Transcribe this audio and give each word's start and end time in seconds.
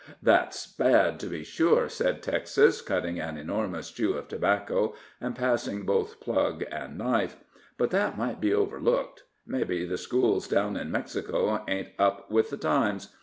"That's 0.23 0.65
bad, 0.65 1.19
to 1.19 1.27
be 1.27 1.43
sure," 1.43 1.87
said 1.87 2.23
Texas, 2.23 2.81
cutting 2.81 3.19
an 3.19 3.37
enormous 3.37 3.91
chew 3.91 4.13
of 4.13 4.27
tobacco, 4.27 4.95
and 5.21 5.35
passing 5.35 5.85
both 5.85 6.19
plug 6.19 6.65
and 6.71 6.97
knife; 6.97 7.35
"but 7.77 7.91
that 7.91 8.17
might 8.17 8.41
be 8.41 8.51
overlooked; 8.51 9.21
mebbe 9.45 9.87
the 9.87 9.99
schools 9.99 10.47
down 10.47 10.75
in 10.75 10.89
Mexico 10.89 11.63
ain't 11.67 11.89
up 11.99 12.31
with 12.31 12.49
the 12.49 12.57
times. 12.57 13.13